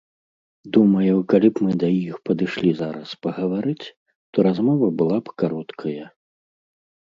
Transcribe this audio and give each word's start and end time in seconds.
Думаю, 0.75 1.15
калі 1.33 1.47
б 1.51 1.57
мы 1.67 1.75
да 1.83 1.89
іх 1.95 2.15
падышлі 2.29 2.71
зараз 2.79 3.09
пагаварыць, 3.27 3.85
то 4.31 4.37
размова 4.49 4.87
была 5.03 5.17
б 5.29 5.37
кароткая. 5.45 6.03